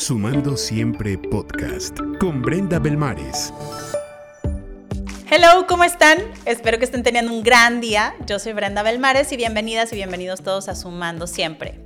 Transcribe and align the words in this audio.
Sumando 0.00 0.56
Siempre 0.56 1.18
Podcast 1.18 1.98
con 2.18 2.40
Brenda 2.40 2.78
Belmares. 2.78 3.52
Hello, 5.30 5.66
¿cómo 5.68 5.84
están? 5.84 6.16
Espero 6.46 6.78
que 6.78 6.86
estén 6.86 7.02
teniendo 7.02 7.30
un 7.30 7.42
gran 7.42 7.82
día. 7.82 8.14
Yo 8.26 8.38
soy 8.38 8.54
Brenda 8.54 8.82
Belmares 8.82 9.30
y 9.30 9.36
bienvenidas 9.36 9.92
y 9.92 9.96
bienvenidos 9.96 10.40
todos 10.40 10.70
a 10.70 10.74
Sumando 10.74 11.26
Siempre. 11.26 11.78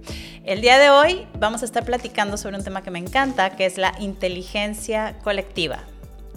El 0.44 0.60
día 0.60 0.78
de 0.78 0.90
hoy 0.90 1.26
vamos 1.40 1.62
a 1.62 1.64
estar 1.64 1.84
platicando 1.84 2.36
sobre 2.36 2.56
un 2.56 2.62
tema 2.62 2.84
que 2.84 2.92
me 2.92 3.00
encanta, 3.00 3.56
que 3.56 3.66
es 3.66 3.78
la 3.78 3.92
inteligencia 3.98 5.16
colectiva. 5.24 5.80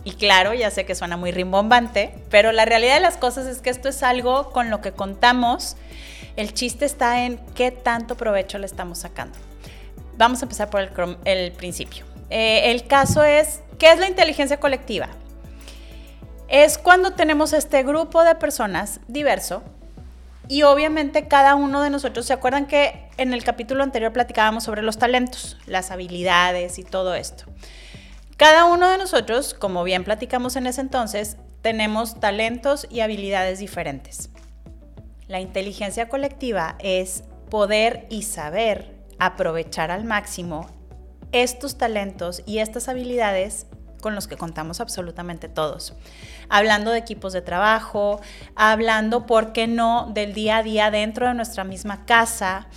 Y 0.04 0.14
claro, 0.14 0.56
ya 0.56 0.72
sé 0.72 0.84
que 0.88 0.96
suena 0.96 1.16
muy 1.16 1.30
rimbombante, 1.30 2.16
pero 2.32 2.52
la 2.54 2.66
realidad 2.66 2.96
de 2.96 3.02
las 3.02 3.18
cosas 3.18 3.46
es 3.46 3.62
que 3.62 3.70
esto 3.70 3.88
es 3.88 4.02
algo 4.02 4.50
con 4.50 4.72
lo 4.72 4.82
que 4.82 4.94
contamos. 4.94 5.76
El 6.38 6.56
chiste 6.56 6.86
está 6.86 7.24
en 7.24 7.38
qué 7.54 7.70
tanto 7.70 8.18
provecho 8.18 8.58
le 8.58 8.66
estamos 8.66 8.98
sacando. 8.98 9.47
Vamos 10.18 10.42
a 10.42 10.46
empezar 10.46 10.70
por 10.70 10.90
el, 11.26 11.52
principio. 11.54 12.06
Eh, 12.30 12.72
el 12.72 12.88
caso 12.88 13.24
es, 13.24 13.62
¿qué 13.78 13.92
es 13.92 14.00
la 14.00 14.08
inteligencia 14.08 14.60
colectiva? 14.60 15.10
Es 16.48 16.78
cuando 16.78 17.12
tenemos 17.12 17.54
este 17.54 17.84
grupo 17.84 18.24
de 18.24 18.36
personas 18.36 19.00
diverso 19.08 19.64
y 20.48 20.64
obviamente 20.64 21.28
cada 21.28 21.56
uno 21.56 21.82
de 21.82 21.90
nosotros, 21.90 22.26
¿se 22.26 22.34
acuerdan 22.34 22.68
que 22.68 23.10
en 23.18 23.34
el 23.34 23.44
capítulo 23.44 23.84
anterior 23.84 24.14
platicábamos 24.14 24.64
sobre 24.64 24.82
los 24.82 24.98
talentos, 24.98 25.58
las 25.66 25.92
habilidades 25.92 26.80
y 26.80 26.84
todo 26.84 27.16
esto? 27.16 27.46
Cada 28.38 28.66
uno 28.66 28.90
de 28.90 28.98
nosotros, 28.98 29.54
como 29.54 29.84
bien 29.84 30.04
platicamos 30.04 30.56
en 30.56 30.68
ese 30.68 30.82
entonces, 30.82 31.38
tenemos 31.62 32.20
talentos 32.20 32.88
y 32.90 33.02
habilidades 33.02 33.60
diferentes. 33.60 34.30
La 35.28 35.42
inteligencia 35.42 36.08
colectiva 36.08 36.76
es 36.80 37.24
poder 37.50 38.08
y 38.10 38.24
saber 38.24 38.97
aprovechar 39.20 39.92
al 39.92 40.06
máximo 40.06 40.68
estos 41.32 41.78
talentos 41.78 42.42
y 42.46 42.60
estas 42.60 42.88
habilidades 42.88 43.68
con 44.02 44.16
los 44.16 44.28
que 44.28 44.38
contamos 44.38 44.80
absolutamente 44.80 45.50
todos. 45.50 45.94
Hablando 46.50 46.92
de 46.92 47.00
equipos 47.00 47.34
de 47.34 47.42
trabajo, 47.42 48.22
hablando, 48.56 49.26
¿por 49.26 49.54
qué 49.54 49.68
no?, 49.68 50.10
del 50.14 50.34
día 50.34 50.58
a 50.58 50.64
día 50.64 50.92
dentro 50.92 51.28
de 51.28 51.34
nuestra 51.34 51.64
misma 51.64 52.06
casa, 52.06 52.68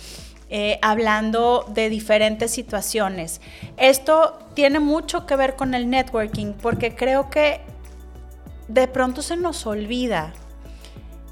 eh, 0.49 0.79
hablando 0.81 1.65
de 1.69 1.89
diferentes 1.89 2.51
situaciones. 2.51 3.39
Esto 3.77 4.39
tiene 4.53 4.79
mucho 4.79 5.25
que 5.25 5.37
ver 5.37 5.55
con 5.55 5.73
el 5.73 5.89
networking 5.89 6.53
porque 6.53 6.95
creo 6.95 7.29
que 7.29 7.61
de 8.67 8.87
pronto 8.87 9.21
se 9.21 9.37
nos 9.37 9.65
olvida 9.65 10.33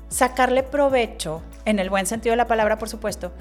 sacarle 0.07 0.63
provecho, 0.63 1.41
en 1.65 1.79
el 1.79 1.89
buen 1.89 2.05
sentido 2.05 2.33
de 2.33 2.37
la 2.37 2.47
palabra, 2.47 2.77
por 2.77 2.89
supuesto, 2.89 3.31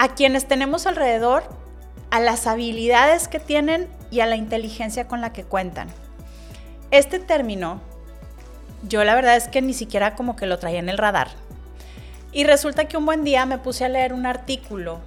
a 0.00 0.14
quienes 0.14 0.48
tenemos 0.48 0.86
alrededor, 0.86 1.42
a 2.10 2.20
las 2.20 2.46
habilidades 2.46 3.28
que 3.28 3.38
tienen 3.38 3.86
y 4.10 4.20
a 4.20 4.26
la 4.26 4.36
inteligencia 4.36 5.06
con 5.06 5.20
la 5.20 5.34
que 5.34 5.44
cuentan. 5.44 5.88
Este 6.90 7.18
término, 7.18 7.82
yo 8.82 9.04
la 9.04 9.14
verdad 9.14 9.36
es 9.36 9.48
que 9.48 9.60
ni 9.60 9.74
siquiera 9.74 10.14
como 10.14 10.36
que 10.36 10.46
lo 10.46 10.58
traía 10.58 10.78
en 10.78 10.88
el 10.88 10.96
radar. 10.96 11.28
Y 12.32 12.44
resulta 12.44 12.86
que 12.88 12.96
un 12.96 13.04
buen 13.04 13.24
día 13.24 13.44
me 13.44 13.58
puse 13.58 13.84
a 13.84 13.90
leer 13.90 14.14
un 14.14 14.24
artículo 14.24 15.00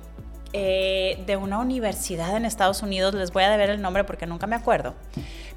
eh, 0.54 1.24
de 1.26 1.38
una 1.38 1.58
universidad 1.58 2.38
en 2.38 2.46
Estados 2.46 2.84
Unidos, 2.84 3.16
les 3.16 3.32
voy 3.32 3.42
a 3.42 3.50
deber 3.50 3.72
el 3.72 3.82
nombre 3.82 4.04
porque 4.04 4.28
nunca 4.28 4.46
me 4.46 4.56
acuerdo. 4.56 4.94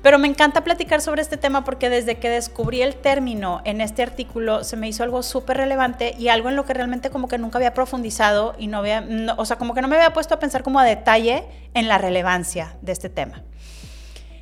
Pero 0.07 0.21
me 0.21 0.29
encanta 0.29 0.63
platicar 0.63 1.01
sobre 1.01 1.21
este 1.21 1.37
tema 1.37 1.65
porque 1.65 1.91
desde 1.91 2.15
que 2.19 2.31
descubrí 2.31 2.81
el 2.81 2.95
término 2.95 3.61
en 3.65 3.81
este 3.81 4.05
artículo 4.05 4.63
se 4.63 4.77
me 4.77 4.87
hizo 4.87 5.03
algo 5.03 5.21
súper 5.25 5.57
relevante 5.57 6.15
y 6.17 6.29
algo 6.29 6.49
en 6.49 6.55
lo 6.55 6.65
que 6.65 6.75
realmente 6.75 7.11
como 7.11 7.27
que 7.27 7.39
nunca 7.39 7.59
había 7.59 7.75
profundizado 7.75 8.55
y 8.57 8.69
no 8.69 8.79
había, 8.79 9.05
o 9.37 9.45
sea, 9.45 9.59
como 9.59 9.75
que 9.75 9.83
no 9.83 9.89
me 9.89 9.97
había 9.97 10.13
puesto 10.13 10.33
a 10.33 10.39
pensar 10.39 10.63
como 10.63 10.79
a 10.79 10.85
detalle 10.85 11.43
en 11.75 11.89
la 11.89 11.99
relevancia 11.99 12.77
de 12.83 12.93
este 12.93 13.09
tema. 13.09 13.43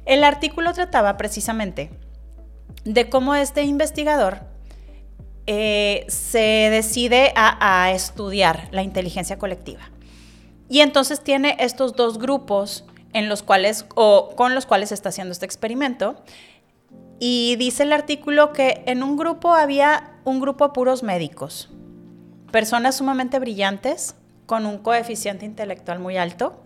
El 0.04 0.22
artículo 0.22 0.74
trataba 0.74 1.16
precisamente 1.16 1.88
de 2.84 3.08
cómo 3.08 3.34
este 3.34 3.62
investigador 3.62 4.40
eh, 5.46 6.04
se 6.08 6.68
decide 6.70 7.32
a, 7.36 7.90
estudiar 7.90 8.68
la 8.70 8.82
inteligencia 8.82 9.38
colectiva. 9.38 9.80
Y 10.68 10.80
entonces 10.80 11.22
tiene 11.22 11.56
estos 11.58 11.96
dos 11.96 12.18
grupos 12.18 12.84
en 13.14 13.30
los 13.30 13.42
cuales, 13.42 13.86
o 13.94 14.34
con 14.36 14.54
los 14.54 14.66
cuales 14.66 14.92
está 14.92 15.08
haciendo 15.08 15.32
este 15.32 15.46
experimento. 15.46 16.16
Y 17.18 17.56
dice 17.56 17.84
el 17.84 17.92
artículo 17.92 18.52
que 18.52 18.82
en 18.86 19.02
un 19.02 19.16
grupo 19.16 19.54
había 19.54 20.12
un 20.24 20.40
grupo 20.40 20.66
de 20.66 20.74
puros 20.74 21.02
médicos, 21.02 21.70
personas 22.50 22.96
sumamente 22.96 23.38
brillantes, 23.38 24.16
con 24.46 24.66
un 24.66 24.78
coeficiente 24.78 25.46
intelectual 25.46 25.98
muy 25.98 26.16
alto 26.16 26.60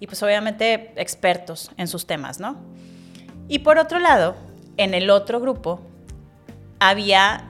y 0.00 0.06
pues 0.06 0.22
obviamente 0.22 0.92
expertos 0.96 1.70
en 1.76 1.88
sus 1.88 2.06
temas, 2.06 2.38
¿no? 2.38 2.56
Y 3.48 3.60
por 3.60 3.78
otro 3.78 3.98
lado, 3.98 4.34
en 4.76 4.94
el 4.94 5.10
otro 5.10 5.40
grupo 5.40 5.80
había 6.80 7.48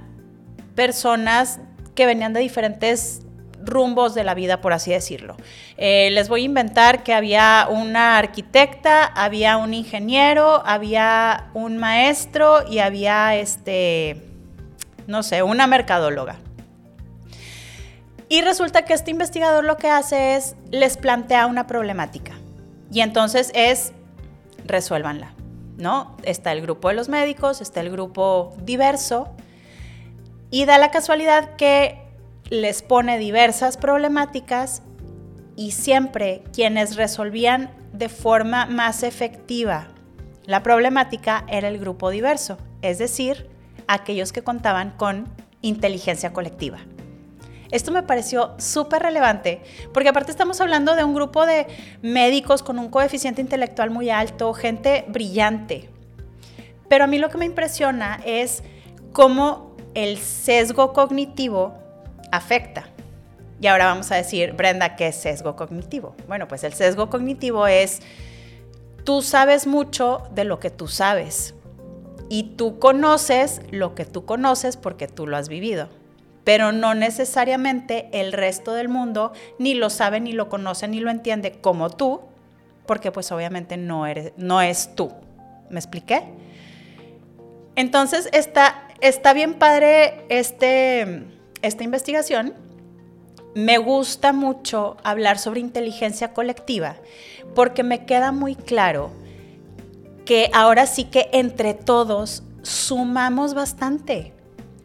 personas 0.74 1.60
que 1.94 2.06
venían 2.06 2.32
de 2.32 2.40
diferentes 2.40 3.23
rumbos 3.64 4.14
de 4.14 4.24
la 4.24 4.34
vida, 4.34 4.60
por 4.60 4.72
así 4.72 4.90
decirlo. 4.90 5.36
Eh, 5.76 6.10
les 6.12 6.28
voy 6.28 6.42
a 6.42 6.44
inventar 6.44 7.02
que 7.02 7.14
había 7.14 7.66
una 7.70 8.18
arquitecta, 8.18 9.04
había 9.04 9.56
un 9.56 9.74
ingeniero, 9.74 10.62
había 10.66 11.50
un 11.54 11.78
maestro 11.78 12.68
y 12.68 12.78
había, 12.78 13.36
este, 13.36 14.22
no 15.06 15.22
sé, 15.22 15.42
una 15.42 15.66
mercadóloga. 15.66 16.36
Y 18.28 18.42
resulta 18.42 18.82
que 18.82 18.94
este 18.94 19.10
investigador 19.10 19.64
lo 19.64 19.76
que 19.76 19.88
hace 19.88 20.36
es, 20.36 20.56
les 20.70 20.96
plantea 20.96 21.46
una 21.46 21.66
problemática. 21.66 22.32
Y 22.90 23.00
entonces 23.00 23.50
es, 23.54 23.92
resuélvanla, 24.66 25.34
¿no? 25.76 26.16
Está 26.22 26.52
el 26.52 26.62
grupo 26.62 26.88
de 26.88 26.94
los 26.94 27.08
médicos, 27.08 27.60
está 27.60 27.80
el 27.80 27.90
grupo 27.90 28.54
diverso, 28.62 29.28
y 30.50 30.64
da 30.64 30.78
la 30.78 30.90
casualidad 30.90 31.56
que 31.56 32.03
les 32.50 32.82
pone 32.82 33.18
diversas 33.18 33.76
problemáticas 33.76 34.82
y 35.56 35.72
siempre 35.72 36.42
quienes 36.52 36.96
resolvían 36.96 37.70
de 37.92 38.08
forma 38.08 38.66
más 38.66 39.02
efectiva 39.02 39.94
la 40.46 40.62
problemática 40.62 41.44
era 41.48 41.68
el 41.68 41.78
grupo 41.78 42.10
diverso, 42.10 42.58
es 42.82 42.98
decir, 42.98 43.48
aquellos 43.86 44.30
que 44.30 44.42
contaban 44.42 44.90
con 44.90 45.26
inteligencia 45.62 46.34
colectiva. 46.34 46.80
Esto 47.70 47.90
me 47.90 48.02
pareció 48.02 48.54
súper 48.58 49.02
relevante, 49.02 49.62
porque 49.94 50.10
aparte 50.10 50.30
estamos 50.30 50.60
hablando 50.60 50.96
de 50.96 51.04
un 51.04 51.14
grupo 51.14 51.46
de 51.46 51.66
médicos 52.02 52.62
con 52.62 52.78
un 52.78 52.90
coeficiente 52.90 53.40
intelectual 53.40 53.88
muy 53.88 54.10
alto, 54.10 54.52
gente 54.52 55.06
brillante. 55.08 55.88
Pero 56.88 57.04
a 57.04 57.06
mí 57.06 57.18
lo 57.18 57.30
que 57.30 57.38
me 57.38 57.46
impresiona 57.46 58.20
es 58.26 58.62
cómo 59.12 59.74
el 59.94 60.18
sesgo 60.18 60.92
cognitivo 60.92 61.74
afecta. 62.36 62.84
Y 63.60 63.66
ahora 63.66 63.86
vamos 63.86 64.10
a 64.10 64.16
decir, 64.16 64.52
Brenda, 64.52 64.96
¿qué 64.96 65.08
es 65.08 65.16
sesgo 65.16 65.56
cognitivo? 65.56 66.14
Bueno, 66.26 66.48
pues 66.48 66.64
el 66.64 66.72
sesgo 66.74 67.08
cognitivo 67.08 67.66
es, 67.66 68.00
tú 69.04 69.22
sabes 69.22 69.66
mucho 69.66 70.28
de 70.34 70.44
lo 70.44 70.58
que 70.60 70.70
tú 70.70 70.88
sabes 70.88 71.54
y 72.28 72.54
tú 72.56 72.78
conoces 72.78 73.60
lo 73.70 73.94
que 73.94 74.04
tú 74.04 74.24
conoces 74.24 74.76
porque 74.76 75.06
tú 75.06 75.26
lo 75.26 75.36
has 75.36 75.48
vivido, 75.48 75.88
pero 76.42 76.72
no 76.72 76.94
necesariamente 76.94 78.08
el 78.12 78.32
resto 78.32 78.74
del 78.74 78.88
mundo 78.88 79.32
ni 79.58 79.74
lo 79.74 79.88
sabe, 79.88 80.20
ni 80.20 80.32
lo 80.32 80.48
conoce, 80.48 80.88
ni 80.88 81.00
lo 81.00 81.10
entiende 81.10 81.52
como 81.52 81.90
tú, 81.90 82.22
porque 82.86 83.12
pues 83.12 83.30
obviamente 83.32 83.76
no, 83.76 84.06
eres, 84.06 84.32
no 84.36 84.60
es 84.60 84.94
tú. 84.94 85.12
¿Me 85.70 85.78
expliqué? 85.78 86.22
Entonces 87.76 88.28
está 88.32 88.84
está 89.08 89.34
bien 89.34 89.54
padre 89.54 90.24
este, 90.28 91.24
esta 91.66 91.84
investigación. 91.84 92.54
Me 93.54 93.78
gusta 93.78 94.32
mucho 94.32 94.96
hablar 95.04 95.38
sobre 95.38 95.60
inteligencia 95.60 96.32
colectiva 96.32 96.96
porque 97.54 97.82
me 97.82 98.04
queda 98.04 98.32
muy 98.32 98.56
claro 98.56 99.10
que 100.24 100.50
ahora 100.52 100.86
sí 100.86 101.04
que 101.04 101.28
entre 101.32 101.74
todos 101.74 102.42
sumamos 102.62 103.54
bastante. 103.54 104.32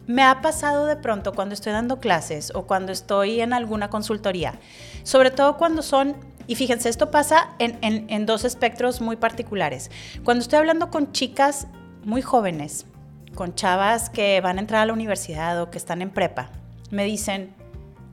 Me 0.06 0.24
ha 0.24 0.42
pasado 0.42 0.86
de 0.86 0.96
pronto 0.96 1.34
cuando 1.34 1.54
estoy 1.54 1.72
dando 1.72 2.00
clases 2.00 2.52
o 2.56 2.68
cuando 2.68 2.92
estoy 2.92 3.42
en 3.42 3.54
alguna 3.54 3.90
consultoría, 3.90 4.60
sobre 5.04 5.32
todo 5.32 5.58
cuando 5.58 5.82
son, 5.82 6.16
y 6.48 6.56
fíjense, 6.56 6.90
esto 6.90 7.12
pasa 7.12 7.50
en, 7.60 7.78
en 7.82 8.26
dos 8.26 8.44
espectros 8.44 9.02
muy 9.02 9.18
particulares. 9.18 9.92
Cuando 10.24 10.42
estoy 10.42 10.60
hablando 10.60 10.90
con 10.90 11.12
chicas 11.12 11.68
muy 12.04 12.22
jóvenes, 12.22 12.86
con 13.36 13.54
chavas 13.54 14.10
que 14.10 14.42
van 14.42 14.58
a 14.58 14.62
entrar 14.62 14.82
a 14.82 14.86
la 14.88 14.94
universidad 14.94 15.62
o 15.62 15.70
que 15.70 15.78
están 15.78 16.02
en 16.02 16.10
prepa, 16.10 16.50
me 16.92 17.06
dicen, 17.06 17.54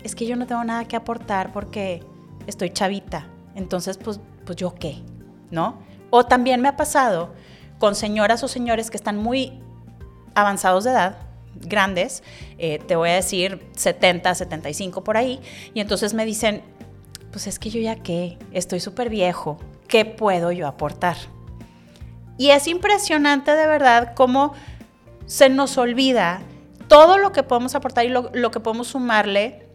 es 0.03 0.15
que 0.15 0.27
yo 0.27 0.37
no 0.37 0.47
tengo 0.47 0.65
nada 0.65 0.85
que 0.87 0.97
aportar 0.97 1.53
porque 1.53 2.03
estoy 2.47 2.71
chavita, 2.71 3.29
entonces 3.55 3.99
pues, 3.99 4.21
pues 4.45 4.57
yo 4.57 4.75
qué, 4.75 5.03
¿no? 5.51 5.79
O 6.11 6.25
también 6.25 6.61
me 6.61 6.69
ha 6.69 6.77
pasado 6.77 7.35
con 7.79 7.95
señoras 7.95 8.43
o 8.43 8.49
señores 8.49 8.91
que 8.91 8.97
están 8.97 9.17
muy 9.17 9.61
avanzados 10.35 10.85
de 10.85 10.91
edad, 10.91 11.19
grandes, 11.55 12.23
eh, 12.59 12.79
te 12.87 12.97
voy 12.97 13.11
a 13.11 13.15
decir 13.15 13.67
70, 13.77 14.35
75 14.35 15.03
por 15.03 15.17
ahí, 15.17 15.41
y 15.75 15.81
entonces 15.81 16.15
me 16.15 16.25
dicen, 16.25 16.63
pues 17.31 17.47
es 17.47 17.59
que 17.59 17.71
yo 17.71 17.81
ya 17.81 17.97
qué, 17.97 18.39
estoy 18.53 18.81
súper 18.81 19.11
viejo, 19.11 19.59
¿qué 19.89 20.05
puedo 20.05 20.53
yo 20.53 20.67
aportar? 20.67 21.17
Y 22.39 22.51
es 22.51 22.67
impresionante 22.67 23.53
de 23.53 23.67
verdad 23.67 24.13
cómo 24.15 24.53
se 25.27 25.49
nos 25.49 25.79
olvida 25.79 26.41
todo 26.89 27.19
lo 27.19 27.33
que 27.33 27.43
podemos 27.43 27.75
aportar 27.75 28.05
y 28.05 28.09
lo, 28.09 28.51
que 28.51 28.61
podemos 28.61 28.89
sumarle 28.89 29.67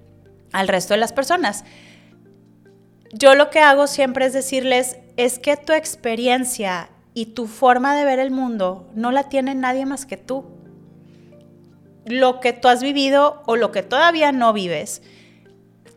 al 0.51 0.67
resto 0.67 0.93
de 0.93 0.99
las 0.99 1.13
personas. 1.13 1.63
Yo 3.13 3.35
lo 3.35 3.49
que 3.49 3.59
hago 3.59 3.87
siempre 3.87 4.25
es 4.25 4.33
decirles, 4.33 4.97
es 5.17 5.39
que 5.39 5.57
tu 5.57 5.73
experiencia 5.73 6.89
y 7.13 7.27
tu 7.27 7.47
forma 7.47 7.95
de 7.95 8.05
ver 8.05 8.19
el 8.19 8.31
mundo 8.31 8.89
no 8.95 9.11
la 9.11 9.29
tiene 9.29 9.53
nadie 9.55 9.85
más 9.85 10.05
que 10.05 10.17
tú. 10.17 10.45
Lo 12.05 12.39
que 12.39 12.53
tú 12.53 12.67
has 12.67 12.81
vivido 12.81 13.43
o 13.45 13.57
lo 13.57 13.71
que 13.71 13.83
todavía 13.83 14.31
no 14.31 14.53
vives, 14.53 15.01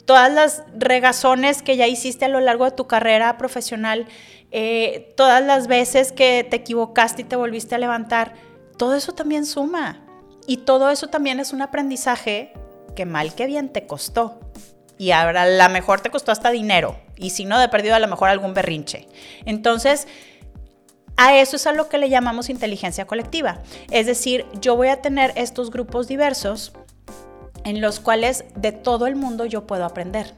todas 0.05 0.33
las 0.33 0.65
regazones 0.77 1.63
que 1.63 1.77
ya 1.77 1.87
hiciste 1.87 2.25
a 2.25 2.29
lo 2.29 2.41
largo 2.41 2.65
de 2.65 2.73
tu 2.73 2.87
carrera 2.87 3.39
profesional, 3.39 4.07
eh, 4.51 5.15
todas 5.17 5.43
las 5.43 5.67
veces 5.67 6.13
que 6.13 6.47
te 6.49 6.57
equivocaste 6.57 7.23
y 7.23 7.25
te 7.25 7.37
volviste 7.37 7.75
a 7.75 7.79
levantar, 7.79 8.35
todo 8.77 8.95
eso 8.95 9.13
también 9.13 9.47
suma. 9.47 10.04
Y 10.47 10.59
todo 10.59 10.91
eso 10.91 11.09
también 11.09 11.41
es 11.41 11.53
un 11.53 11.63
aprendizaje 11.63 12.53
que 12.95 13.07
mal 13.07 13.35
que 13.35 13.47
bien 13.47 13.71
te 13.71 13.87
costó. 13.87 14.41
Y 14.99 15.11
ahora 15.11 15.43
a 15.43 15.47
lo 15.47 15.69
mejor 15.73 16.01
te 16.01 16.11
costó 16.11 16.33
hasta 16.33 16.51
dinero. 16.51 16.97
Y 17.17 17.31
si 17.31 17.45
no, 17.45 17.59
de 17.59 17.69
perdido 17.69 17.95
a 17.95 18.01
lo 18.01 18.09
mejor 18.09 18.29
algún 18.29 18.55
berrinche. 18.55 19.09
Entonces, 19.45 20.07
a 21.17 21.37
eso 21.37 21.57
es 21.57 21.67
a 21.67 21.73
lo 21.73 21.89
que 21.89 21.99
le 21.99 22.09
llamamos 22.09 22.51
inteligencia 22.51 23.07
colectiva. 23.07 23.61
Es 23.91 24.07
decir, 24.07 24.47
yo 24.61 24.77
voy 24.77 24.89
a 24.89 25.01
tener 25.01 25.33
estos 25.37 25.71
grupos 25.71 26.09
diversos 26.09 26.73
en 27.65 27.81
los 27.81 27.99
cuales 28.01 28.45
de 28.55 28.73
todo 28.73 29.07
el 29.07 29.17
mundo 29.17 29.47
yo 29.47 29.67
puedo 29.67 29.85
aprender 29.85 30.35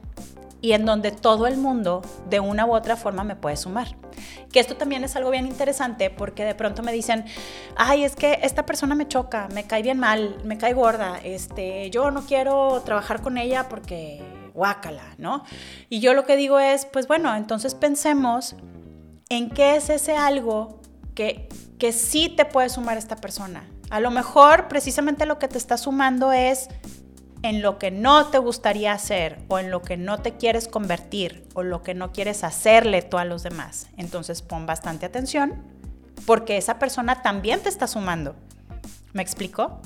y 0.66 0.72
en 0.72 0.84
donde 0.84 1.12
todo 1.12 1.46
el 1.46 1.58
mundo 1.58 2.02
de 2.28 2.40
una 2.40 2.66
u 2.66 2.74
otra 2.74 2.96
forma 2.96 3.22
me 3.22 3.36
puede 3.36 3.56
sumar. 3.56 3.94
Que 4.50 4.58
esto 4.58 4.76
también 4.76 5.04
es 5.04 5.14
algo 5.14 5.30
bien 5.30 5.46
interesante 5.46 6.10
porque 6.10 6.44
de 6.44 6.56
pronto 6.56 6.82
me 6.82 6.90
dicen, 6.92 7.24
ay, 7.76 8.02
es 8.02 8.16
que 8.16 8.40
esta 8.42 8.66
persona 8.66 8.96
me 8.96 9.06
choca, 9.06 9.46
me 9.54 9.62
cae 9.62 9.82
bien 9.82 10.00
mal, 10.00 10.38
me 10.42 10.58
cae 10.58 10.72
gorda, 10.72 11.20
este, 11.22 11.88
yo 11.90 12.10
no 12.10 12.26
quiero 12.26 12.82
trabajar 12.84 13.22
con 13.22 13.38
ella 13.38 13.68
porque 13.68 14.20
guácala, 14.54 15.04
¿no? 15.18 15.44
Y 15.88 16.00
yo 16.00 16.14
lo 16.14 16.24
que 16.24 16.34
digo 16.34 16.58
es, 16.58 16.84
pues 16.84 17.06
bueno, 17.06 17.32
entonces 17.36 17.76
pensemos 17.76 18.56
en 19.28 19.50
qué 19.50 19.76
es 19.76 19.88
ese 19.88 20.16
algo 20.16 20.80
que, 21.14 21.48
que 21.78 21.92
sí 21.92 22.28
te 22.28 22.44
puede 22.44 22.70
sumar 22.70 22.98
esta 22.98 23.14
persona. 23.14 23.70
A 23.90 24.00
lo 24.00 24.10
mejor 24.10 24.66
precisamente 24.66 25.26
lo 25.26 25.38
que 25.38 25.46
te 25.46 25.58
está 25.58 25.76
sumando 25.76 26.32
es 26.32 26.68
en 27.42 27.62
lo 27.62 27.78
que 27.78 27.90
no 27.90 28.26
te 28.26 28.38
gustaría 28.38 28.92
hacer 28.92 29.38
o 29.48 29.58
en 29.58 29.70
lo 29.70 29.82
que 29.82 29.96
no 29.96 30.18
te 30.18 30.36
quieres 30.36 30.68
convertir 30.68 31.46
o 31.54 31.62
lo 31.62 31.82
que 31.82 31.94
no 31.94 32.12
quieres 32.12 32.44
hacerle 32.44 33.02
tú 33.02 33.18
a 33.18 33.24
los 33.24 33.42
demás. 33.42 33.88
Entonces 33.96 34.42
pon 34.42 34.66
bastante 34.66 35.06
atención 35.06 35.62
porque 36.26 36.56
esa 36.56 36.78
persona 36.78 37.22
también 37.22 37.60
te 37.60 37.68
está 37.68 37.86
sumando. 37.86 38.34
¿Me 39.12 39.22
explico? 39.22 39.80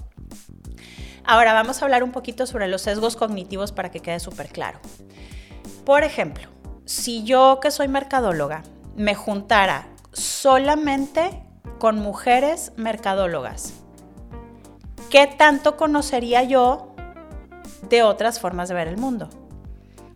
Ahora 1.24 1.52
vamos 1.52 1.80
a 1.80 1.84
hablar 1.84 2.02
un 2.02 2.12
poquito 2.12 2.46
sobre 2.46 2.66
los 2.66 2.82
sesgos 2.82 3.16
cognitivos 3.16 3.72
para 3.72 3.90
que 3.90 4.00
quede 4.00 4.20
súper 4.20 4.48
claro. 4.48 4.80
Por 5.84 6.02
ejemplo, 6.02 6.48
si 6.86 7.24
yo 7.24 7.60
que 7.60 7.70
soy 7.70 7.88
mercadóloga 7.88 8.62
me 8.96 9.14
juntara 9.14 9.86
solamente 10.12 11.42
con 11.78 12.00
mujeres 12.00 12.72
mercadólogas, 12.76 13.74
¿qué 15.10 15.26
tanto 15.26 15.76
conocería 15.76 16.42
yo 16.42 16.89
de 17.88 18.02
otras 18.02 18.40
formas 18.40 18.68
de 18.68 18.74
ver 18.74 18.88
el 18.88 18.96
mundo? 18.96 19.28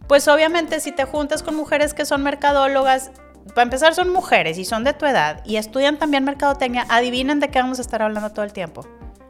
Pues 0.07 0.29
obviamente 0.29 0.81
si 0.81 0.93
te 0.93 1.05
juntas 1.05 1.43
con 1.43 1.57
mujeres 1.57 1.95
que 1.95 2.05
son 2.05 2.23
mercadólogas, 2.23 3.11
para 3.49 3.63
empezar 3.63 3.95
son 3.95 4.11
mujeres 4.11 4.59
y 4.59 4.65
son 4.65 4.85
de 4.85 4.93
tu 4.93 5.07
edad 5.07 5.43
y 5.45 5.57
estudian 5.57 5.99
también 5.99 6.25
mercadotecnia, 6.25 6.87
adivinen 6.89 7.41
de 7.41 7.49
qué 7.49 7.61
vamos 7.61 7.79
a 7.79 7.83
estar 7.83 8.03
hablando 8.03 8.31
todo 8.31 8.45
el 8.45 8.53
tiempo. 8.53 8.87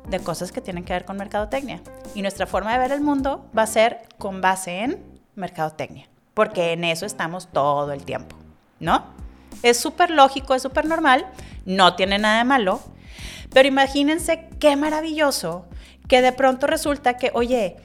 De 0.09 0.21
cosas 0.21 0.53
que 0.53 0.61
tienen 0.61 0.85
que 0.85 0.93
ver 0.93 1.05
con 1.05 1.17
mercadotecnia. 1.17 1.81
Y 2.15 2.21
nuestra 2.21 2.47
forma 2.47 2.73
de 2.73 2.79
ver 2.79 2.93
el 2.93 3.01
mundo 3.01 3.49
va 3.57 3.63
a 3.63 3.67
ser 3.67 4.03
con 4.19 4.41
base 4.41 4.81
en 4.81 5.03
mercadotecnia, 5.35 6.09
porque 6.35 6.73
en 6.73 6.85
eso 6.85 7.07
estamos 7.07 7.49
todo 7.51 7.93
el 7.93 8.05
tiempo, 8.05 8.37
¿no? 8.81 9.05
Es 9.63 9.79
súper 9.79 10.11
lógico, 10.11 10.55
es 10.55 10.63
súper 10.63 10.87
normal, 10.87 11.27
no 11.65 11.97
tiene 11.97 12.19
nada 12.19 12.39
de 12.39 12.45
malo, 12.45 12.81
pero 13.53 13.69
imagínense 13.69 14.49
qué 14.61 14.77
maravilloso 14.77 15.65
que 16.09 16.21
de 16.21 16.33
pronto 16.33 16.67
resulta 16.67 17.17
que, 17.17 17.31
oye, 17.35 17.77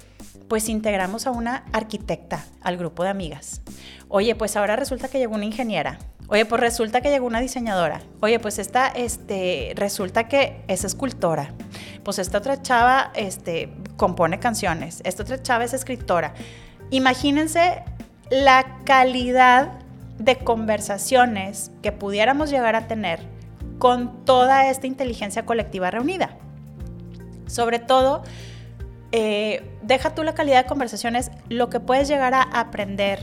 pues 0.48 0.70
integramos 0.70 1.28
a 1.28 1.32
una 1.32 1.66
arquitecta 1.74 2.46
al 2.62 2.78
grupo 2.78 3.04
de 3.04 3.10
amigas. 3.10 3.62
Oye, 4.08 4.36
pues 4.36 4.56
ahora 4.56 4.76
resulta 4.76 5.08
que 5.08 5.20
llegó 5.20 5.36
una 5.36 5.46
ingeniera. 5.46 6.00
Oye, 6.28 6.46
pues 6.46 6.62
resulta 6.62 7.02
que 7.02 7.10
llegó 7.10 7.26
una 7.26 7.40
diseñadora. 7.40 8.02
Oye, 8.22 8.40
pues 8.40 8.60
esta, 8.60 8.88
este, 8.88 9.74
resulta 9.76 10.28
que 10.28 10.62
es 10.68 10.84
escultora. 10.84 11.54
Pues 12.04 12.20
esta 12.20 12.38
otra 12.38 12.62
chava, 12.62 13.12
este, 13.16 13.74
compone 13.98 14.40
canciones. 14.40 15.02
Esta 15.06 15.24
otra 15.24 15.42
chava 15.42 15.64
es 15.64 15.74
escritora. 15.74 16.34
Imagínense 16.92 17.84
la 18.30 18.78
calidad 18.84 19.72
de 20.20 20.38
conversaciones 20.38 21.72
que 21.82 21.92
pudiéramos 21.92 22.52
llegar 22.52 22.76
a 22.76 22.88
tener 22.88 23.22
con 23.80 24.26
toda 24.26 24.70
esta 24.70 24.86
inteligencia 24.86 25.46
colectiva 25.46 25.90
reunida. 25.90 26.38
Sobre 27.48 27.80
todo, 27.80 28.24
eh, 29.12 29.69
deja 29.90 30.14
tú 30.14 30.24
la 30.24 30.36
calidad 30.36 30.64
de 30.64 30.70
conversaciones, 30.70 31.32
lo 31.50 31.70
que 31.70 31.80
puedes 31.80 32.08
llegar 32.08 32.36
a 32.36 32.44
aprender, 32.44 33.20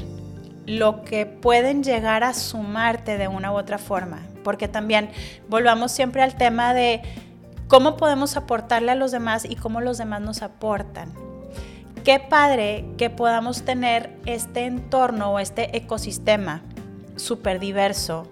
lo 0.66 1.04
que 1.04 1.24
pueden 1.24 1.84
llegar 1.84 2.24
a 2.24 2.34
sumarte 2.34 3.16
de 3.16 3.28
una 3.28 3.52
u 3.52 3.56
otra 3.56 3.78
forma. 3.78 4.26
Porque 4.42 4.66
también 4.66 5.10
volvamos 5.48 5.92
siempre 5.92 6.22
al 6.22 6.34
tema 6.34 6.74
de 6.74 7.02
cómo 7.68 7.96
podemos 7.96 8.36
aportarle 8.36 8.90
a 8.90 8.96
los 8.96 9.12
demás 9.12 9.44
y 9.48 9.54
cómo 9.54 9.80
los 9.80 9.96
demás 9.96 10.20
nos 10.20 10.42
aportan. 10.42 11.14
Qué 12.04 12.18
padre 12.18 12.84
que 12.98 13.10
podamos 13.10 13.62
tener 13.62 14.12
este 14.26 14.64
entorno 14.64 15.32
o 15.32 15.38
este 15.38 15.76
ecosistema 15.76 16.62
súper 17.14 17.60
diverso, 17.60 18.28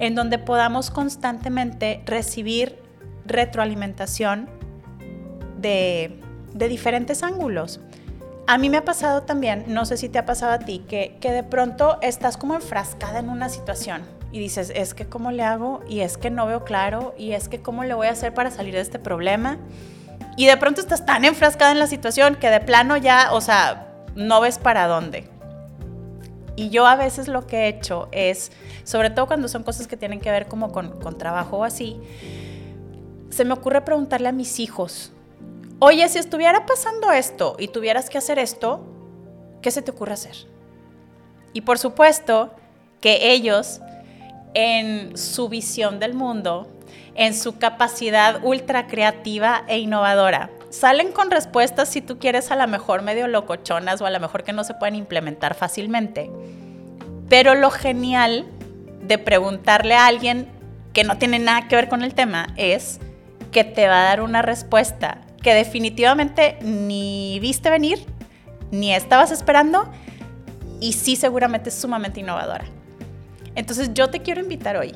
en 0.00 0.16
donde 0.16 0.38
podamos 0.38 0.90
constantemente 0.90 2.02
recibir 2.04 2.80
retroalimentación 3.26 4.48
de, 5.56 6.20
de, 6.52 6.68
diferentes 6.68 7.22
ángulos. 7.22 7.80
A 8.46 8.58
mí 8.58 8.68
me 8.68 8.78
ha 8.78 8.84
pasado 8.84 9.22
también, 9.22 9.64
no 9.68 9.84
sé 9.84 9.96
si 9.96 10.08
te 10.08 10.18
ha 10.18 10.26
pasado 10.26 10.52
a 10.52 10.58
ti, 10.58 10.84
que, 10.88 11.16
que 11.20 11.30
de 11.30 11.42
pronto 11.42 11.98
estás 12.02 12.36
como 12.36 12.54
enfrascada 12.54 13.20
en 13.20 13.28
una 13.28 13.48
situación 13.48 14.02
y 14.32 14.38
dices, 14.38 14.72
es 14.74 14.94
que 14.94 15.06
cómo 15.06 15.32
le 15.32 15.42
hago 15.42 15.80
y 15.88 16.00
es 16.00 16.16
que 16.16 16.30
no 16.30 16.46
veo 16.46 16.64
claro 16.64 17.14
y 17.18 17.32
es 17.32 17.48
que 17.48 17.60
cómo 17.60 17.84
le 17.84 17.94
voy 17.94 18.06
a 18.06 18.10
hacer 18.10 18.32
para 18.32 18.50
salir 18.50 18.74
de 18.74 18.80
este 18.80 18.98
problema. 18.98 19.58
Y 20.36 20.46
de 20.46 20.56
pronto 20.56 20.80
estás 20.80 21.04
tan 21.04 21.24
enfrascada 21.24 21.72
en 21.72 21.78
la 21.78 21.86
situación 21.86 22.36
que 22.36 22.48
de 22.48 22.60
plano 22.60 22.96
ya, 22.96 23.32
o 23.32 23.40
sea, 23.40 23.88
no 24.14 24.40
ves 24.40 24.58
para 24.58 24.86
dónde. 24.86 25.28
Y 26.56 26.70
yo 26.70 26.86
a 26.86 26.94
veces 26.96 27.26
lo 27.26 27.46
que 27.46 27.64
he 27.64 27.68
hecho 27.68 28.08
es, 28.12 28.52
sobre 28.84 29.10
todo 29.10 29.26
cuando 29.26 29.48
son 29.48 29.62
cosas 29.64 29.86
que 29.86 29.96
tienen 29.96 30.20
que 30.20 30.30
ver 30.30 30.46
como 30.46 30.70
con, 30.72 31.00
con 31.00 31.18
trabajo 31.18 31.58
o 31.58 31.64
así, 31.64 32.00
se 33.30 33.44
me 33.44 33.54
ocurre 33.54 33.80
preguntarle 33.80 34.28
a 34.28 34.32
mis 34.32 34.60
hijos, 34.60 35.12
oye, 35.80 36.08
si 36.08 36.18
estuviera 36.18 36.66
pasando 36.66 37.10
esto 37.10 37.56
y 37.58 37.68
tuvieras 37.68 38.08
que 38.08 38.18
hacer 38.18 38.38
esto, 38.38 38.86
¿qué 39.62 39.70
se 39.70 39.82
te 39.82 39.90
ocurre 39.90 40.12
hacer? 40.12 40.36
Y 41.52 41.62
por 41.62 41.78
supuesto 41.78 42.54
que 43.00 43.32
ellos, 43.32 43.80
en 44.54 45.16
su 45.16 45.48
visión 45.48 45.98
del 45.98 46.14
mundo, 46.14 46.68
en 47.14 47.34
su 47.34 47.58
capacidad 47.58 48.44
ultra 48.44 48.86
creativa 48.86 49.64
e 49.66 49.78
innovadora, 49.78 50.50
salen 50.68 51.12
con 51.12 51.30
respuestas 51.30 51.88
si 51.88 52.02
tú 52.02 52.18
quieres 52.18 52.50
a 52.50 52.56
lo 52.56 52.68
mejor 52.68 53.02
medio 53.02 53.26
locochonas 53.26 54.00
o 54.00 54.06
a 54.06 54.10
lo 54.10 54.20
mejor 54.20 54.44
que 54.44 54.52
no 54.52 54.64
se 54.64 54.74
pueden 54.74 54.94
implementar 54.94 55.54
fácilmente. 55.54 56.30
Pero 57.28 57.54
lo 57.54 57.70
genial 57.70 58.46
de 59.02 59.18
preguntarle 59.18 59.94
a 59.94 60.06
alguien 60.06 60.46
que 60.92 61.04
no 61.04 61.16
tiene 61.18 61.38
nada 61.38 61.68
que 61.68 61.76
ver 61.76 61.88
con 61.88 62.02
el 62.02 62.14
tema 62.14 62.48
es 62.56 63.00
que 63.50 63.64
te 63.64 63.88
va 63.88 64.02
a 64.02 64.04
dar 64.04 64.20
una 64.20 64.42
respuesta 64.42 65.22
que 65.42 65.54
definitivamente 65.54 66.58
ni 66.62 67.38
viste 67.40 67.70
venir, 67.70 68.04
ni 68.70 68.94
estabas 68.94 69.30
esperando 69.30 69.90
y 70.80 70.92
sí 70.92 71.16
seguramente 71.16 71.70
es 71.70 71.74
sumamente 71.74 72.20
innovadora. 72.20 72.64
Entonces 73.54 73.90
yo 73.94 74.10
te 74.10 74.20
quiero 74.20 74.40
invitar 74.40 74.76
hoy 74.76 74.94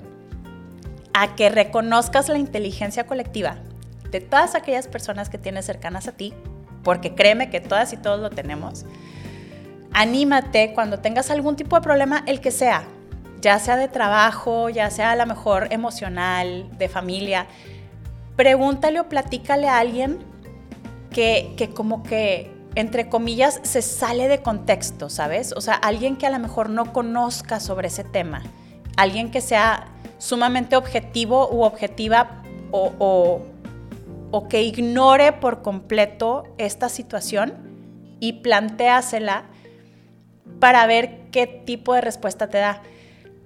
a 1.12 1.34
que 1.34 1.48
reconozcas 1.48 2.28
la 2.28 2.38
inteligencia 2.38 3.06
colectiva 3.06 3.58
de 4.10 4.20
todas 4.20 4.54
aquellas 4.54 4.88
personas 4.88 5.28
que 5.28 5.38
tienes 5.38 5.64
cercanas 5.64 6.08
a 6.08 6.12
ti, 6.12 6.34
porque 6.82 7.14
créeme 7.14 7.50
que 7.50 7.60
todas 7.60 7.92
y 7.92 7.96
todos 7.96 8.20
lo 8.20 8.30
tenemos. 8.30 8.84
Anímate 9.92 10.72
cuando 10.74 10.98
tengas 10.98 11.30
algún 11.30 11.56
tipo 11.56 11.76
de 11.76 11.82
problema, 11.82 12.22
el 12.26 12.40
que 12.40 12.50
sea, 12.50 12.84
ya 13.40 13.58
sea 13.58 13.76
de 13.76 13.88
trabajo, 13.88 14.70
ya 14.70 14.90
sea 14.90 15.12
a 15.12 15.16
lo 15.16 15.26
mejor 15.26 15.68
emocional, 15.72 16.68
de 16.78 16.88
familia, 16.88 17.46
pregúntale 18.36 19.00
o 19.00 19.08
platícale 19.08 19.68
a 19.68 19.78
alguien 19.78 20.18
que, 21.14 21.70
como 21.74 22.02
que, 22.02 22.52
entre 22.74 23.08
comillas, 23.08 23.60
se 23.62 23.80
sale 23.80 24.28
de 24.28 24.42
contexto, 24.42 25.08
¿sabes? 25.08 25.54
O 25.56 25.62
sea, 25.62 25.74
alguien 25.74 26.16
que 26.16 26.26
a 26.26 26.30
lo 26.30 26.38
mejor 26.38 26.68
no 26.68 26.92
conozca 26.92 27.58
sobre 27.58 27.88
ese 27.88 28.04
tema 28.04 28.42
alguien 28.96 29.30
que 29.30 29.40
sea 29.40 29.88
sumamente 30.18 30.76
objetivo 30.76 31.48
u 31.50 31.62
objetiva 31.62 32.42
o, 32.70 33.42
o, 34.30 34.48
que 34.48 34.62
ignore 34.62 35.32
por 35.32 35.62
completo 35.62 36.44
esta 36.58 36.88
situación 36.88 37.54
y 38.20 38.34
planteasela 38.34 39.44
para 40.58 40.86
ver 40.86 41.30
qué 41.30 41.46
tipo 41.46 41.94
de 41.94 42.00
respuesta 42.00 42.48
te 42.48 42.58
da. 42.58 42.82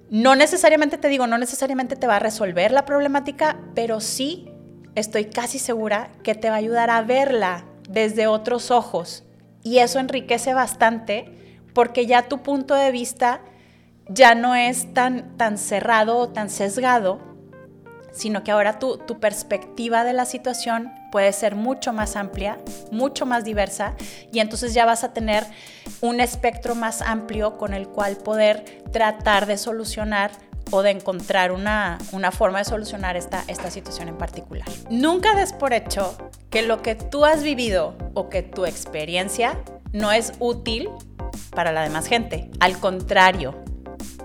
No 0.09 0.35
necesariamente 0.35 0.97
te 0.97 1.07
digo, 1.07 1.27
no 1.27 1.37
necesariamente 1.37 1.95
te 1.95 2.07
va 2.07 2.15
a 2.15 2.19
resolver 2.19 2.71
la 2.71 2.85
problemática, 2.85 3.59
pero 3.75 3.99
sí 3.99 4.48
estoy 4.95 5.25
casi 5.25 5.59
segura 5.59 6.09
que 6.23 6.35
te 6.35 6.49
va 6.49 6.55
a 6.55 6.59
ayudar 6.59 6.89
a 6.89 7.01
verla 7.01 7.65
desde 7.89 8.27
otros 8.27 8.71
ojos. 8.71 9.23
Y 9.63 9.79
eso 9.79 9.99
enriquece 9.99 10.53
bastante 10.53 11.59
porque 11.73 12.05
ya 12.05 12.27
tu 12.27 12.41
punto 12.43 12.75
de 12.75 12.91
vista 12.91 13.41
ya 14.07 14.35
no 14.35 14.55
es 14.55 14.93
tan, 14.93 15.37
tan 15.37 15.57
cerrado 15.57 16.17
o 16.17 16.29
tan 16.29 16.49
sesgado, 16.49 17.19
sino 18.11 18.43
que 18.43 18.51
ahora 18.51 18.79
tu, 18.79 18.97
tu 18.97 19.19
perspectiva 19.19 20.03
de 20.03 20.13
la 20.13 20.25
situación 20.25 20.91
puede 21.11 21.31
ser 21.31 21.55
mucho 21.55 21.93
más 21.93 22.15
amplia, 22.15 22.57
mucho 22.91 23.25
más 23.25 23.43
diversa, 23.43 23.95
y 24.31 24.39
entonces 24.39 24.73
ya 24.73 24.85
vas 24.85 25.03
a 25.03 25.13
tener 25.13 25.45
un 26.01 26.19
espectro 26.19 26.75
más 26.75 27.01
amplio 27.01 27.57
con 27.57 27.73
el 27.73 27.87
cual 27.87 28.17
poder 28.17 28.83
tratar 28.91 29.45
de 29.45 29.57
solucionar 29.57 30.31
o 30.71 30.81
de 30.81 30.91
encontrar 30.91 31.51
una, 31.51 31.97
una 32.11 32.31
forma 32.31 32.59
de 32.59 32.65
solucionar 32.65 33.17
esta, 33.17 33.43
esta 33.47 33.71
situación 33.71 34.07
en 34.07 34.17
particular. 34.17 34.67
Nunca 34.89 35.35
des 35.35 35.53
por 35.53 35.73
hecho 35.73 36.17
que 36.49 36.61
lo 36.61 36.81
que 36.81 36.95
tú 36.95 37.25
has 37.25 37.43
vivido 37.43 37.95
o 38.13 38.29
que 38.29 38.43
tu 38.43 38.65
experiencia 38.65 39.57
no 39.91 40.11
es 40.11 40.33
útil 40.39 40.89
para 41.51 41.71
la 41.71 41.81
demás 41.81 42.07
gente. 42.07 42.49
Al 42.59 42.79
contrario, 42.79 43.55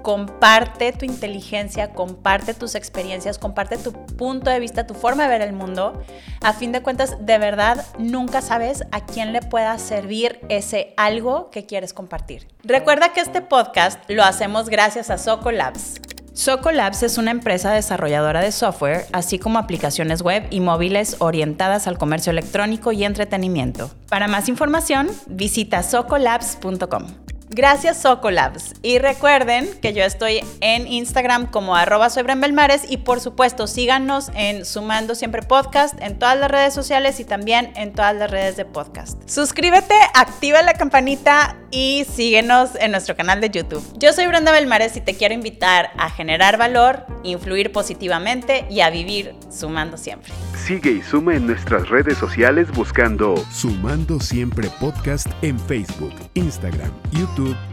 comparte 0.02 0.92
tu 0.92 1.06
inteligencia, 1.06 1.92
comparte 1.92 2.52
tus 2.52 2.74
experiencias, 2.74 3.38
comparte 3.38 3.78
tu 3.78 3.92
punto 3.92 4.50
de 4.50 4.60
vista, 4.60 4.86
tu 4.86 4.94
forma 4.94 5.24
de 5.24 5.30
ver 5.30 5.40
el 5.40 5.54
mundo. 5.54 6.02
A 6.42 6.52
fin 6.52 6.72
de 6.72 6.82
cuentas, 6.82 7.16
de 7.24 7.38
verdad, 7.38 7.84
nunca 7.98 8.42
sabes 8.42 8.84
a 8.92 9.06
quién 9.06 9.32
le 9.32 9.40
pueda 9.40 9.78
servir 9.78 10.40
ese 10.50 10.92
algo 10.98 11.50
que 11.50 11.64
quieres 11.64 11.94
compartir. 11.94 12.46
Recuerda 12.62 13.14
que 13.14 13.20
este 13.20 13.40
podcast 13.40 13.98
lo 14.08 14.22
hacemos 14.22 14.68
gracias 14.68 15.08
a 15.08 15.16
Soco 15.16 15.50
Labs. 15.50 16.00
Soco 16.34 16.72
Labs 16.72 17.04
es 17.04 17.16
una 17.16 17.30
empresa 17.30 17.72
desarrolladora 17.72 18.40
de 18.40 18.50
software, 18.50 19.06
así 19.12 19.38
como 19.38 19.60
aplicaciones 19.60 20.20
web 20.20 20.44
y 20.50 20.58
móviles 20.58 21.14
orientadas 21.20 21.86
al 21.86 21.96
comercio 21.96 22.32
electrónico 22.32 22.90
y 22.90 23.04
entretenimiento. 23.04 23.88
Para 24.08 24.26
más 24.26 24.48
información, 24.48 25.08
visita 25.28 25.84
socolabs.com. 25.84 27.23
Gracias 27.54 28.02
Socolabs. 28.02 28.74
Y 28.82 28.98
recuerden 28.98 29.68
que 29.80 29.92
yo 29.92 30.02
estoy 30.02 30.40
en 30.60 30.88
Instagram 30.88 31.46
como 31.46 31.76
arroba 31.76 32.10
soy 32.10 32.24
Belmares 32.24 32.82
y 32.88 32.96
por 32.96 33.20
supuesto 33.20 33.68
síganos 33.68 34.32
en 34.34 34.64
Sumando 34.64 35.14
Siempre 35.14 35.40
Podcast 35.40 35.94
en 36.02 36.18
todas 36.18 36.36
las 36.36 36.50
redes 36.50 36.74
sociales 36.74 37.20
y 37.20 37.24
también 37.24 37.72
en 37.76 37.92
todas 37.92 38.16
las 38.16 38.28
redes 38.28 38.56
de 38.56 38.64
podcast. 38.64 39.22
Suscríbete, 39.28 39.94
activa 40.14 40.62
la 40.62 40.74
campanita 40.74 41.56
y 41.70 42.04
síguenos 42.12 42.70
en 42.80 42.90
nuestro 42.90 43.14
canal 43.14 43.40
de 43.40 43.50
YouTube. 43.50 43.84
Yo 43.98 44.12
soy 44.12 44.26
Brenda 44.26 44.50
Belmares 44.50 44.96
y 44.96 45.00
te 45.00 45.14
quiero 45.14 45.34
invitar 45.34 45.90
a 45.96 46.10
generar 46.10 46.58
valor, 46.58 47.06
influir 47.22 47.70
positivamente 47.70 48.66
y 48.68 48.80
a 48.80 48.90
vivir 48.90 49.32
sumando 49.48 49.96
siempre. 49.96 50.32
Sigue 50.56 50.90
y 50.90 51.02
suma 51.02 51.36
en 51.36 51.46
nuestras 51.46 51.88
redes 51.88 52.18
sociales 52.18 52.68
buscando 52.72 53.36
Sumando 53.52 54.18
Siempre 54.18 54.68
Podcast 54.80 55.28
en 55.42 55.58
Facebook, 55.60 56.14
Instagram, 56.34 56.90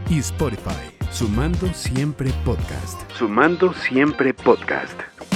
Y 0.08 0.18
Spotify. 0.18 0.92
Sumando 1.10 1.66
Siempre 1.74 2.30
Podcast. 2.44 3.00
Sumando 3.12 3.72
Siempre 3.74 4.34
Podcast. 4.34 5.31